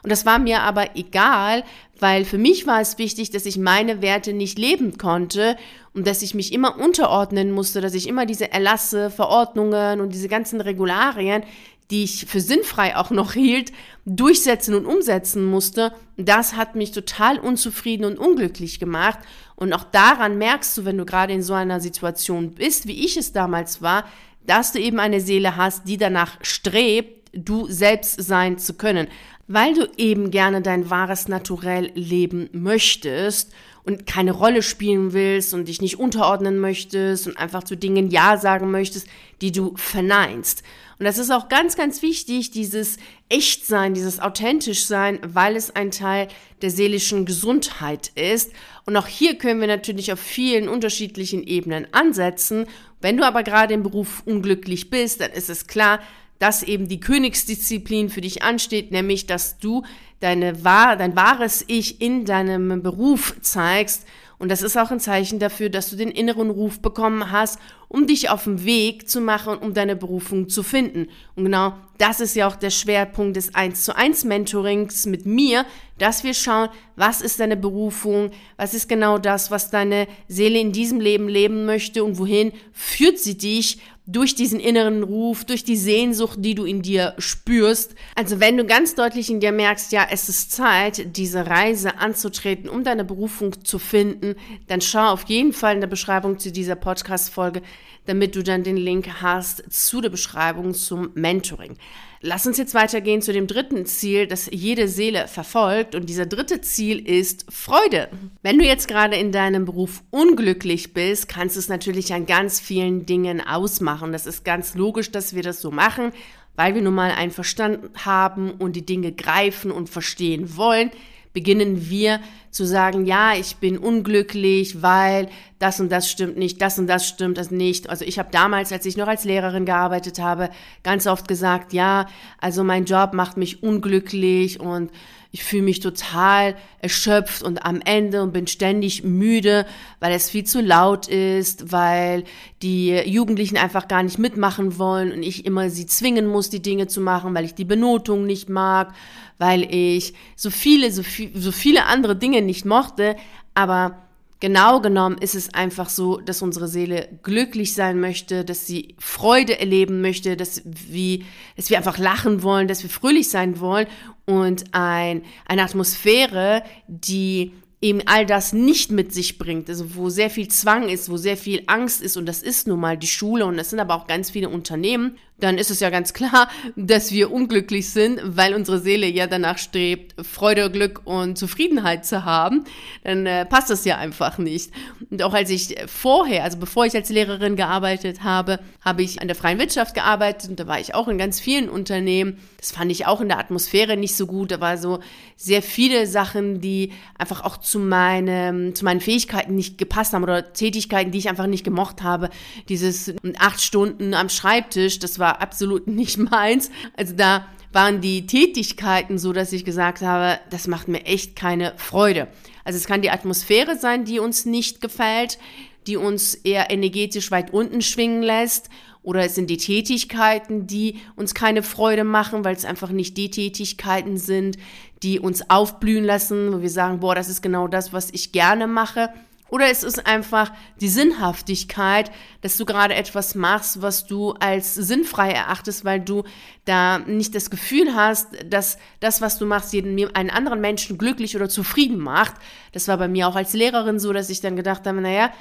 Und 0.05 0.11
das 0.11 0.23
war 0.23 0.37
mir 0.37 0.61
aber 0.61 0.95
egal, 0.95 1.63
weil 1.99 2.25
für 2.25 2.37
mich 2.37 2.67
war 2.67 2.79
es 2.79 2.99
wichtig, 2.99 3.31
dass 3.31 3.47
ich 3.47 3.57
meine 3.57 4.03
Werte 4.03 4.33
nicht 4.33 4.59
leben 4.59 4.99
konnte 4.99 5.57
und 5.95 6.05
dass 6.05 6.21
ich 6.21 6.35
mich 6.35 6.53
immer 6.53 6.77
unterordnen 6.77 7.51
musste, 7.51 7.81
dass 7.81 7.95
ich 7.95 8.07
immer 8.07 8.27
diese 8.27 8.51
Erlasse, 8.51 9.09
Verordnungen 9.09 10.01
und 10.01 10.13
diese 10.13 10.27
ganzen 10.27 10.61
Regularien, 10.61 11.41
die 11.89 12.03
ich 12.03 12.27
für 12.27 12.39
sinnfrei 12.39 12.95
auch 12.95 13.09
noch 13.09 13.33
hielt, 13.33 13.71
durchsetzen 14.05 14.75
und 14.75 14.85
umsetzen 14.85 15.43
musste. 15.43 15.91
Das 16.17 16.55
hat 16.55 16.75
mich 16.75 16.91
total 16.91 17.39
unzufrieden 17.39 18.05
und 18.05 18.19
unglücklich 18.19 18.79
gemacht. 18.79 19.17
Und 19.55 19.73
auch 19.73 19.85
daran 19.85 20.37
merkst 20.37 20.77
du, 20.77 20.85
wenn 20.85 20.99
du 20.99 21.05
gerade 21.05 21.33
in 21.33 21.41
so 21.41 21.55
einer 21.55 21.79
Situation 21.79 22.51
bist, 22.51 22.85
wie 22.85 23.05
ich 23.05 23.17
es 23.17 23.33
damals 23.33 23.81
war, 23.81 24.05
dass 24.45 24.71
du 24.71 24.79
eben 24.79 24.99
eine 24.99 25.19
Seele 25.19 25.55
hast, 25.55 25.87
die 25.87 25.97
danach 25.97 26.37
strebt, 26.43 27.15
du 27.35 27.67
selbst 27.67 28.21
sein 28.21 28.57
zu 28.57 28.75
können, 28.75 29.07
weil 29.47 29.73
du 29.73 29.87
eben 29.97 30.31
gerne 30.31 30.61
dein 30.61 30.89
wahres 30.89 31.27
Naturell 31.27 31.91
leben 31.93 32.49
möchtest 32.51 33.53
und 33.83 34.07
keine 34.07 34.31
Rolle 34.31 34.63
spielen 34.63 35.13
willst 35.13 35.53
und 35.53 35.67
dich 35.67 35.81
nicht 35.81 35.99
unterordnen 35.99 36.59
möchtest 36.59 37.27
und 37.27 37.37
einfach 37.37 37.63
zu 37.63 37.77
Dingen 37.77 38.09
Ja 38.09 38.37
sagen 38.37 38.71
möchtest, 38.71 39.07
die 39.41 39.51
du 39.51 39.75
verneinst. 39.77 40.63
Und 40.97 41.05
das 41.05 41.17
ist 41.17 41.29
auch 41.29 41.49
ganz, 41.49 41.75
ganz 41.75 42.01
wichtig, 42.01 42.51
dieses 42.51 42.97
Echtsein, 43.29 43.93
dieses 43.93 44.19
authentisch 44.19 44.85
sein, 44.85 45.19
weil 45.21 45.55
es 45.55 45.75
ein 45.75 45.91
Teil 45.91 46.29
der 46.61 46.71
seelischen 46.71 47.25
Gesundheit 47.25 48.11
ist. 48.15 48.51
Und 48.85 48.95
auch 48.95 49.07
hier 49.07 49.37
können 49.37 49.59
wir 49.59 49.67
natürlich 49.67 50.11
auf 50.13 50.19
vielen 50.19 50.69
unterschiedlichen 50.69 51.43
Ebenen 51.43 51.87
ansetzen. 51.91 52.65
Wenn 53.01 53.17
du 53.17 53.25
aber 53.25 53.43
gerade 53.43 53.73
im 53.73 53.83
Beruf 53.83 54.23
unglücklich 54.25 54.89
bist, 54.89 55.21
dann 55.21 55.31
ist 55.31 55.49
es 55.49 55.67
klar, 55.67 55.99
dass 56.39 56.63
eben 56.63 56.87
die 56.87 56.99
Königsdisziplin 56.99 58.09
für 58.09 58.21
dich 58.21 58.43
ansteht, 58.43 58.91
nämlich 58.91 59.25
dass 59.25 59.57
du 59.57 59.83
deine, 60.19 60.53
dein 60.53 61.15
wahres 61.15 61.63
Ich 61.67 62.01
in 62.01 62.25
deinem 62.25 62.81
Beruf 62.81 63.35
zeigst 63.41 64.05
und 64.37 64.49
das 64.49 64.61
ist 64.61 64.77
auch 64.77 64.91
ein 64.91 64.99
Zeichen 64.99 65.39
dafür, 65.39 65.69
dass 65.69 65.89
du 65.89 65.95
den 65.95 66.11
inneren 66.11 66.49
Ruf 66.49 66.81
bekommen 66.81 67.31
hast, 67.31 67.57
um 67.87 68.05
dich 68.05 68.29
auf 68.29 68.43
den 68.43 68.65
Weg 68.65 69.07
zu 69.07 69.21
machen, 69.21 69.57
um 69.57 69.73
deine 69.73 69.95
Berufung 69.95 70.49
zu 70.49 70.61
finden. 70.61 71.07
Und 71.35 71.45
genau 71.45 71.73
das 71.97 72.19
ist 72.19 72.35
ja 72.35 72.47
auch 72.47 72.57
der 72.57 72.69
Schwerpunkt 72.69 73.37
des 73.37 73.55
1 73.55 73.85
zu 73.85 73.95
1 73.95 74.25
Mentorings 74.25 75.05
mit 75.05 75.25
mir, 75.25 75.65
dass 75.97 76.25
wir 76.25 76.33
schauen, 76.33 76.67
was 76.97 77.21
ist 77.21 77.39
deine 77.39 77.55
Berufung, 77.55 78.31
was 78.57 78.73
ist 78.73 78.89
genau 78.89 79.17
das, 79.17 79.51
was 79.51 79.71
deine 79.71 80.07
Seele 80.27 80.59
in 80.59 80.73
diesem 80.73 80.99
Leben 80.99 81.29
leben 81.29 81.65
möchte 81.65 82.03
und 82.03 82.17
wohin 82.17 82.51
führt 82.73 83.19
sie 83.19 83.37
dich 83.37 83.79
durch 84.07 84.35
diesen 84.35 84.59
inneren 84.59 85.03
Ruf, 85.03 85.45
durch 85.45 85.63
die 85.63 85.77
Sehnsucht, 85.77 86.37
die 86.41 86.53
du 86.53 86.65
in 86.65 86.81
dir 86.81 87.15
spürst. 87.17 87.95
Also 88.13 88.39
wenn 88.39 88.57
du 88.57 88.65
ganz 88.65 88.95
deutlich 88.95 89.29
in 89.29 89.39
dir 89.39 89.51
merkst, 89.51 89.91
ja, 89.91 90.07
es 90.09 90.29
ist 90.29 90.51
Zeit, 90.51 91.17
diese 91.17 91.47
Reise 91.47 91.97
anzutreten, 91.97 92.69
um 92.69 92.83
deine 92.83 93.03
Berufung 93.03 93.63
zu 93.63 93.79
finden, 93.79 94.35
dann 94.67 94.81
schau 94.81 95.11
auf 95.11 95.23
jeden 95.27 95.53
Fall 95.53 95.75
in 95.75 95.81
der 95.81 95.87
Beschreibung 95.87 96.37
zu 96.37 96.51
dieser 96.51 96.75
Podcast-Folge, 96.75 97.61
damit 98.05 98.35
du 98.35 98.43
dann 98.43 98.63
den 98.63 98.77
Link 98.77 99.21
hast 99.21 99.63
zu 99.69 100.01
der 100.01 100.09
Beschreibung 100.09 100.75
zum 100.75 101.09
Mentoring. 101.15 101.77
Lass 102.21 102.47
uns 102.47 102.57
jetzt 102.57 102.73
weitergehen 102.73 103.21
zu 103.21 103.33
dem 103.33 103.47
dritten 103.47 103.85
Ziel, 103.85 104.27
das 104.27 104.49
jede 104.51 104.87
Seele 104.87 105.27
verfolgt. 105.27 105.95
Und 105.95 106.09
dieser 106.09 106.25
dritte 106.25 106.61
Ziel 106.61 107.07
ist 107.07 107.45
Freude. 107.51 108.09
Wenn 108.41 108.57
du 108.57 108.65
jetzt 108.65 108.87
gerade 108.87 109.15
in 109.15 109.31
deinem 109.31 109.65
Beruf 109.65 110.01
unglücklich 110.11 110.93
bist, 110.93 111.27
kannst 111.27 111.55
du 111.55 111.59
es 111.59 111.69
natürlich 111.69 112.13
an 112.13 112.25
ganz 112.25 112.59
vielen 112.59 113.05
Dingen 113.05 113.41
ausmachen. 113.41 114.11
Das 114.11 114.25
ist 114.25 114.43
ganz 114.45 114.75
logisch, 114.75 115.11
dass 115.11 115.35
wir 115.35 115.43
das 115.43 115.61
so 115.61 115.71
machen, 115.71 116.11
weil 116.55 116.73
wir 116.73 116.81
nun 116.81 116.95
mal 116.95 117.11
einen 117.11 117.31
Verstand 117.31 118.05
haben 118.05 118.51
und 118.51 118.75
die 118.75 118.85
Dinge 118.85 119.11
greifen 119.11 119.71
und 119.71 119.89
verstehen 119.89 120.57
wollen 120.57 120.91
beginnen 121.35 121.89
wir 121.89 122.21
zu 122.55 122.65
sagen, 122.65 123.05
ja, 123.05 123.33
ich 123.35 123.57
bin 123.57 123.77
unglücklich, 123.77 124.81
weil 124.81 125.27
das 125.59 125.81
und 125.81 125.91
das 125.91 126.09
stimmt 126.09 126.37
nicht, 126.37 126.61
das 126.61 126.79
und 126.79 126.87
das 126.87 127.05
stimmt 127.05 127.37
das 127.37 127.51
nicht. 127.51 127.89
Also 127.89 128.05
ich 128.05 128.17
habe 128.17 128.29
damals, 128.31 128.71
als 128.71 128.85
ich 128.85 128.95
noch 128.95 129.09
als 129.09 129.25
Lehrerin 129.25 129.65
gearbeitet 129.65 130.19
habe, 130.19 130.49
ganz 130.81 131.05
oft 131.05 131.27
gesagt, 131.27 131.73
ja, 131.73 132.07
also 132.39 132.63
mein 132.63 132.85
Job 132.85 133.13
macht 133.13 133.35
mich 133.35 133.61
unglücklich 133.61 134.61
und 134.61 134.89
ich 135.35 135.43
fühle 135.43 135.63
mich 135.63 135.81
total 135.81 136.55
erschöpft 136.79 137.43
und 137.43 137.65
am 137.65 137.81
Ende 137.83 138.21
und 138.21 138.31
bin 138.31 138.47
ständig 138.47 139.03
müde, 139.03 139.65
weil 139.99 140.13
es 140.13 140.29
viel 140.29 140.45
zu 140.45 140.61
laut 140.61 141.09
ist, 141.09 141.73
weil 141.73 142.23
die 142.61 142.95
Jugendlichen 143.05 143.57
einfach 143.57 143.89
gar 143.89 144.01
nicht 144.01 144.17
mitmachen 144.17 144.79
wollen 144.79 145.11
und 145.11 145.23
ich 145.23 145.45
immer 145.45 145.69
sie 145.69 145.87
zwingen 145.87 146.25
muss, 146.25 146.49
die 146.49 146.61
Dinge 146.61 146.87
zu 146.87 147.01
machen, 147.01 147.35
weil 147.35 147.43
ich 147.43 147.53
die 147.53 147.65
Benotung 147.65 148.25
nicht 148.25 148.47
mag, 148.47 148.93
weil 149.37 149.63
ich 149.69 150.13
so 150.37 150.49
viele, 150.49 150.91
so, 150.91 151.03
viel, 151.03 151.31
so 151.35 151.51
viele 151.51 151.85
andere 151.85 152.15
Dinge 152.15 152.41
nicht 152.45 152.65
mochte, 152.65 153.15
aber 153.53 154.05
Genau 154.41 154.81
genommen 154.81 155.17
ist 155.17 155.33
es 155.33 155.53
einfach 155.53 155.87
so, 155.87 156.17
dass 156.17 156.41
unsere 156.41 156.67
Seele 156.67 157.07
glücklich 157.23 157.73
sein 157.73 158.01
möchte, 158.01 158.43
dass 158.43 158.67
sie 158.67 158.95
Freude 158.99 159.59
erleben 159.59 160.01
möchte, 160.01 160.35
dass 160.35 160.61
wir, 160.65 161.21
dass 161.55 161.69
wir 161.69 161.77
einfach 161.77 161.97
lachen 161.97 162.43
wollen, 162.43 162.67
dass 162.67 162.83
wir 162.83 162.89
fröhlich 162.89 163.29
sein 163.29 163.61
wollen 163.61 163.87
und 164.25 164.65
ein, 164.73 165.23
eine 165.47 165.63
Atmosphäre, 165.63 166.63
die 166.87 167.53
eben 167.79 168.01
all 168.07 168.25
das 168.25 168.51
nicht 168.51 168.91
mit 168.91 169.13
sich 169.13 169.37
bringt, 169.37 169.69
also 169.69 169.95
wo 169.95 170.09
sehr 170.09 170.29
viel 170.29 170.49
Zwang 170.49 170.89
ist, 170.89 171.09
wo 171.09 171.17
sehr 171.17 171.37
viel 171.37 171.63
Angst 171.67 172.01
ist 172.01 172.17
und 172.17 172.25
das 172.25 172.41
ist 172.41 172.67
nun 172.67 172.79
mal 172.79 172.97
die 172.97 173.07
Schule 173.07 173.45
und 173.45 173.55
das 173.55 173.69
sind 173.69 173.79
aber 173.79 173.95
auch 173.95 174.05
ganz 174.05 174.29
viele 174.31 174.49
Unternehmen 174.49 175.17
dann 175.37 175.57
ist 175.57 175.69
es 175.69 175.81
ja 175.81 175.89
ganz 175.89 176.13
klar, 176.13 176.49
dass 176.77 177.11
wir 177.11 177.31
unglücklich 177.31 177.89
sind, 177.89 178.21
weil 178.23 178.53
unsere 178.53 178.79
Seele 178.79 179.07
ja 179.07 179.27
danach 179.27 179.57
strebt, 179.57 180.15
Freude, 180.25 180.71
Glück 180.71 181.01
und 181.03 181.37
Zufriedenheit 181.37 182.05
zu 182.05 182.23
haben. 182.23 182.63
Dann 183.03 183.25
äh, 183.25 183.45
passt 183.45 183.69
das 183.69 183.83
ja 183.83 183.97
einfach 183.97 184.37
nicht. 184.37 184.71
Und 185.09 185.21
auch 185.23 185.33
als 185.33 185.49
ich 185.49 185.75
vorher, 185.87 186.45
also 186.45 186.57
bevor 186.57 186.85
ich 186.85 186.95
als 186.95 187.09
Lehrerin 187.09 187.57
gearbeitet 187.57 188.23
habe, 188.23 188.59
habe 188.79 189.03
ich 189.03 189.21
an 189.21 189.27
der 189.27 189.35
freien 189.35 189.59
Wirtschaft 189.59 189.93
gearbeitet 189.93 190.49
und 190.49 190.59
da 190.59 190.67
war 190.67 190.79
ich 190.79 190.95
auch 190.95 191.09
in 191.09 191.17
ganz 191.17 191.41
vielen 191.41 191.69
Unternehmen. 191.69 192.39
Das 192.57 192.71
fand 192.71 192.91
ich 192.91 193.05
auch 193.05 193.19
in 193.19 193.27
der 193.27 193.39
Atmosphäre 193.39 193.97
nicht 193.97 194.15
so 194.15 194.27
gut. 194.27 194.51
Da 194.51 194.61
war 194.61 194.77
so 194.77 194.99
sehr 195.35 195.61
viele 195.61 196.07
Sachen, 196.07 196.61
die 196.61 196.93
einfach 197.17 197.43
auch 197.43 197.57
zu, 197.57 197.79
meinem, 197.79 198.73
zu 198.73 198.85
meinen 198.85 199.01
Fähigkeiten 199.01 199.53
nicht 199.53 199.77
gepasst 199.77 200.13
haben 200.13 200.23
oder 200.23 200.53
Tätigkeiten, 200.53 201.11
die 201.11 201.17
ich 201.17 201.27
einfach 201.27 201.47
nicht 201.47 201.65
gemocht 201.65 202.03
habe. 202.03 202.29
Dieses 202.69 203.13
acht 203.37 203.61
Stunden 203.61 204.13
am 204.13 204.29
Schreibtisch, 204.29 204.99
das 204.99 205.19
war 205.19 205.24
war 205.25 205.41
absolut 205.41 205.87
nicht 206.01 206.17
meins. 206.17 206.69
Also 206.95 207.15
da 207.15 207.47
waren 207.73 207.99
die 207.99 208.25
Tätigkeiten 208.27 209.17
so, 209.17 209.33
dass 209.33 209.51
ich 209.51 209.65
gesagt 209.65 210.01
habe, 210.01 210.39
das 210.51 210.67
macht 210.67 210.87
mir 210.87 211.05
echt 211.05 211.35
keine 211.35 211.73
Freude. 211.75 212.27
Also 212.63 212.77
es 212.77 212.85
kann 212.85 213.01
die 213.01 213.09
Atmosphäre 213.09 213.77
sein, 213.77 214.05
die 214.05 214.19
uns 214.19 214.45
nicht 214.45 214.79
gefällt, 214.81 215.39
die 215.87 215.97
uns 215.97 216.35
eher 216.35 216.71
energetisch 216.71 217.31
weit 217.31 217.51
unten 217.51 217.81
schwingen 217.81 218.21
lässt. 218.21 218.69
Oder 219.03 219.25
es 219.25 219.35
sind 219.35 219.49
die 219.49 219.57
Tätigkeiten, 219.57 220.65
die 220.65 220.99
uns 221.15 221.35
keine 221.35 221.61
Freude 221.61 222.03
machen, 222.03 222.43
weil 222.43 222.55
es 222.55 222.65
einfach 222.65 222.89
nicht 222.89 223.17
die 223.17 223.29
Tätigkeiten 223.29 224.17
sind, 224.17 224.57
die 225.03 225.19
uns 225.19 225.49
aufblühen 225.49 226.05
lassen, 226.05 226.53
wo 226.53 226.61
wir 226.61 226.69
sagen, 226.69 227.01
boah, 227.01 227.13
das 227.13 227.29
ist 227.29 227.41
genau 227.41 227.67
das, 227.67 227.93
was 227.93 228.09
ich 228.11 228.31
gerne 228.31 228.67
mache. 228.67 229.09
Oder 229.49 229.69
es 229.69 229.83
ist 229.83 230.07
einfach 230.07 230.51
die 230.81 230.87
Sinnhaftigkeit, 230.87 232.11
dass 232.41 232.57
du 232.57 232.65
gerade 232.65 232.95
etwas 232.95 233.35
machst, 233.35 233.81
was 233.81 234.07
du 234.07 234.31
als 234.33 234.73
sinnfrei 234.73 235.31
erachtest, 235.31 235.85
weil 235.85 235.99
du 235.99 236.23
da 236.65 236.97
nicht 236.99 237.35
das 237.35 237.51
Gefühl 237.51 237.95
hast, 237.95 238.29
dass 238.49 238.77
das, 238.99 239.21
was 239.21 239.37
du 239.37 239.45
machst, 239.45 239.71
jeden, 239.71 240.15
einen 240.15 240.31
anderen 240.31 240.61
Menschen 240.61 240.97
glücklich 240.97 241.35
oder 241.35 241.47
zufrieden 241.47 241.99
macht. 241.99 242.35
Das 242.71 242.87
war 242.87 242.97
bei 242.97 243.07
mir 243.07 243.27
auch 243.27 243.35
als 243.35 243.53
Lehrerin 243.53 243.99
so, 243.99 244.13
dass 244.13 244.31
ich 244.31 244.41
dann 244.41 244.55
gedacht 244.55 244.87
habe, 244.87 244.99
naja, 244.99 245.31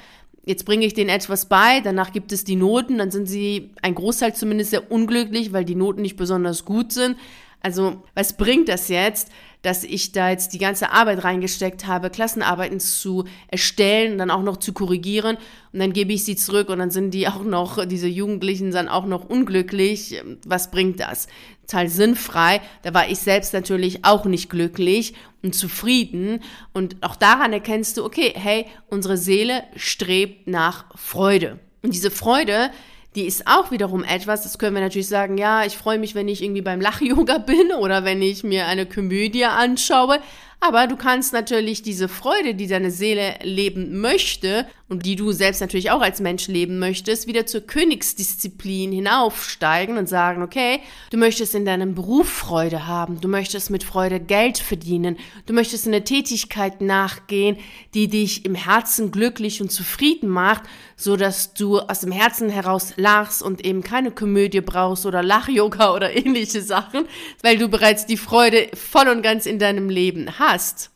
jetzt 0.45 0.65
bringe 0.65 0.85
ich 0.85 0.93
denen 0.93 1.09
etwas 1.09 1.47
bei, 1.47 1.81
danach 1.81 2.11
gibt 2.11 2.31
es 2.31 2.43
die 2.43 2.55
Noten, 2.55 2.99
dann 2.99 3.09
sind 3.09 3.25
sie, 3.25 3.71
ein 3.81 3.95
Großteil 3.95 4.35
zumindest, 4.35 4.69
sehr 4.69 4.91
unglücklich, 4.91 5.51
weil 5.51 5.65
die 5.65 5.75
Noten 5.75 6.03
nicht 6.03 6.15
besonders 6.15 6.65
gut 6.65 6.91
sind. 6.91 7.17
Also, 7.65 8.03
was 8.13 8.37
bringt 8.37 8.69
das 8.69 8.89
jetzt, 8.89 9.31
dass 9.63 9.83
ich 9.83 10.11
da 10.11 10.29
jetzt 10.29 10.53
die 10.53 10.59
ganze 10.59 10.91
Arbeit 10.91 11.23
reingesteckt 11.23 11.87
habe, 11.87 12.11
Klassenarbeiten 12.11 12.79
zu 12.79 13.25
erstellen 13.47 14.11
und 14.11 14.17
dann 14.19 14.29
auch 14.29 14.43
noch 14.43 14.57
zu 14.57 14.71
korrigieren 14.71 15.37
und 15.73 15.79
dann 15.79 15.91
gebe 15.91 16.13
ich 16.13 16.23
sie 16.23 16.35
zurück 16.35 16.69
und 16.69 16.77
dann 16.77 16.91
sind 16.91 17.09
die 17.09 17.27
auch 17.27 17.43
noch, 17.43 17.83
diese 17.87 18.07
Jugendlichen 18.07 18.69
dann 18.69 18.87
auch 18.87 19.07
noch 19.07 19.27
unglücklich. 19.27 20.21
Was 20.45 20.69
bringt 20.69 20.99
das? 20.99 21.25
Total 21.61 21.89
sinnfrei. 21.89 22.61
Da 22.83 22.93
war 22.93 23.09
ich 23.09 23.17
selbst 23.17 23.51
natürlich 23.55 24.05
auch 24.05 24.25
nicht 24.25 24.51
glücklich 24.51 25.15
und 25.41 25.55
zufrieden. 25.55 26.43
Und 26.71 26.97
auch 27.01 27.15
daran 27.15 27.51
erkennst 27.51 27.97
du, 27.97 28.05
okay, 28.05 28.31
hey, 28.35 28.67
unsere 28.91 29.17
Seele 29.17 29.63
strebt 29.75 30.45
nach 30.47 30.85
Freude. 30.95 31.57
Und 31.81 31.95
diese 31.95 32.11
Freude, 32.11 32.69
die 33.15 33.25
ist 33.25 33.47
auch 33.47 33.71
wiederum 33.71 34.03
etwas, 34.03 34.43
das 34.43 34.57
können 34.57 34.75
wir 34.75 34.81
natürlich 34.81 35.07
sagen, 35.07 35.37
ja, 35.37 35.65
ich 35.65 35.77
freue 35.77 35.97
mich, 35.97 36.15
wenn 36.15 36.27
ich 36.27 36.43
irgendwie 36.43 36.61
beim 36.61 36.81
Lach-Yoga 36.81 37.37
bin 37.45 37.71
oder 37.79 38.03
wenn 38.03 38.21
ich 38.21 38.43
mir 38.43 38.67
eine 38.67 38.85
Komödie 38.85 39.45
anschaue. 39.45 40.19
Aber 40.67 40.87
du 40.87 40.95
kannst 40.95 41.31
natürlich 41.31 41.83
diese 41.83 42.07
Freude, 42.07 42.55
die 42.55 42.65
deine 42.65 42.89
Seele 42.89 43.35
leben 43.43 44.01
möchte 44.01 44.65
und 44.87 45.05
die 45.05 45.15
du 45.15 45.31
selbst 45.31 45.61
natürlich 45.61 45.89
auch 45.91 46.01
als 46.01 46.19
Mensch 46.21 46.47
leben 46.47 46.77
möchtest, 46.77 47.27
wieder 47.27 47.47
zur 47.47 47.61
Königsdisziplin 47.61 48.91
hinaufsteigen 48.91 49.97
und 49.97 50.07
sagen, 50.07 50.43
okay, 50.43 50.79
du 51.09 51.17
möchtest 51.17 51.55
in 51.55 51.65
deinem 51.65 51.95
Beruf 51.95 52.29
Freude 52.29 52.85
haben, 52.87 53.19
du 53.19 53.27
möchtest 53.27 53.71
mit 53.71 53.83
Freude 53.83 54.19
Geld 54.19 54.59
verdienen, 54.59 55.17
du 55.47 55.53
möchtest 55.53 55.87
eine 55.87 56.03
Tätigkeit 56.03 56.81
nachgehen, 56.81 57.57
die 57.95 58.07
dich 58.07 58.45
im 58.45 58.53
Herzen 58.53 59.11
glücklich 59.11 59.59
und 59.61 59.71
zufrieden 59.71 60.29
macht, 60.29 60.63
so 60.95 61.15
dass 61.15 61.55
du 61.55 61.79
aus 61.79 62.01
dem 62.01 62.11
Herzen 62.11 62.49
heraus 62.49 62.93
lachst 62.95 63.41
und 63.41 63.65
eben 63.65 63.81
keine 63.81 64.11
Komödie 64.11 64.61
brauchst 64.61 65.05
oder 65.07 65.23
Lach-Yoga 65.23 65.93
oder 65.93 66.15
ähnliche 66.15 66.61
Sachen, 66.61 67.05
weil 67.41 67.57
du 67.57 67.69
bereits 67.69 68.05
die 68.05 68.17
Freude 68.17 68.69
voll 68.75 69.07
und 69.07 69.23
ganz 69.23 69.47
in 69.47 69.57
deinem 69.57 69.89
Leben 69.89 70.37
hast. 70.55 70.91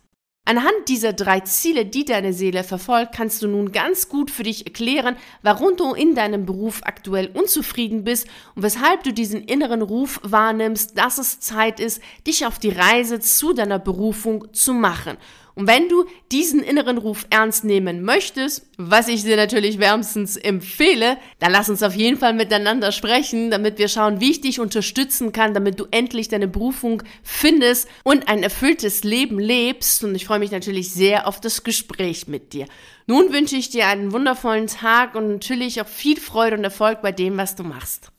Anhand 0.46 0.88
dieser 0.88 1.14
drei 1.14 1.42
Ziele, 1.42 1.86
die 1.86 2.06
deine 2.06 2.34
Seele 2.34 2.64
verfolgt, 2.64 3.14
kannst 3.14 3.44
du 3.44 3.48
nun 3.48 3.72
ganz 3.72 4.10
gut 4.10 4.32
für 4.32 4.44
dich 4.44 4.66
erklären, 4.66 5.16
warum 5.44 5.76
du 5.76 5.94
in 5.94 6.16
deinem 6.16 6.46
Beruf 6.46 6.82
aktuell 6.86 7.30
unzufrieden 7.34 8.04
bist 8.04 8.26
und 8.56 8.64
weshalb 8.64 9.04
du 9.04 9.14
diesen 9.14 9.44
inneren 9.44 9.84
Ruf 9.84 10.20
wahrnimmst, 10.24 10.98
dass 10.98 11.20
es 11.20 11.40
Zeit 11.42 11.80
ist, 11.80 12.02
dich 12.26 12.48
auf 12.48 12.58
die 12.58 12.70
Reise 12.72 13.20
zu 13.20 13.54
deiner 13.54 13.80
Berufung 13.80 14.52
zu 14.54 14.74
machen. 14.74 15.18
Und 15.56 15.68
wenn 15.68 15.90
du 15.90 16.06
diesen 16.32 16.64
inneren 16.64 16.98
Ruf 16.98 17.26
ernst 17.30 17.64
nehmen 17.64 18.04
möchtest, 18.04 18.66
was 18.78 19.08
ich 19.08 19.24
dir 19.24 19.36
natürlich 19.36 19.80
wärmstens 19.80 20.38
empfehle, 20.38 21.18
dann 21.40 21.52
lass 21.52 21.70
uns 21.70 21.84
auf 21.84 21.96
jeden 21.96 22.18
Fall 22.18 22.34
miteinander 22.34 22.92
sprechen, 22.92 23.52
damit 23.52 23.78
wir 23.78 23.88
schauen, 23.88 24.22
wie 24.22 24.32
ich 24.32 24.42
dich 24.42 24.60
unterstützen 24.60 25.32
kann, 25.32 25.54
damit 25.54 25.80
du 25.80 25.88
endlich 25.92 26.28
deine 26.30 26.48
Berufung 26.48 27.04
findest 27.24 27.88
und 28.04 28.28
ein 28.28 28.44
erfülltes 28.44 29.04
Leben 29.04 29.40
lebst. 29.40 30.04
Und 30.04 30.16
ich 30.16 30.26
freue 30.26 30.40
mich 30.40 30.52
natürlich 30.52 30.92
sehr 30.92 31.28
auf 31.28 31.42
das 31.42 31.64
Gespräch 31.64 32.28
mit 32.28 32.54
dir. 32.54 32.66
Nun 33.08 33.34
wünsche 33.34 33.56
ich 33.56 33.70
dir 33.70 33.88
einen 33.88 34.12
wundervollen 34.12 34.68
Tag 34.68 35.16
und 35.16 35.32
natürlich 35.32 35.82
auch 35.82 35.88
viel 35.88 36.20
Freude 36.20 36.58
und 36.58 36.64
Erfolg 36.64 37.02
bei 37.02 37.12
dem, 37.12 37.38
was 37.38 37.56
du 37.56 37.64
machst. 37.64 38.12